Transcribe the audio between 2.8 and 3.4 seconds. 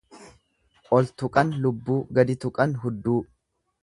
hudduu.